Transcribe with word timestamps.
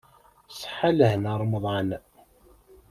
Ṣṣeḥa 0.57 0.89
lehna 0.97 1.31
ṛemḍan. 1.41 1.89